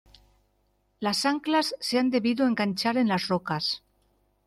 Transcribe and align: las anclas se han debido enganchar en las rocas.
las 0.99 1.27
anclas 1.27 1.75
se 1.79 1.99
han 1.99 2.09
debido 2.09 2.47
enganchar 2.47 2.97
en 2.97 3.07
las 3.07 3.27
rocas. 3.27 3.83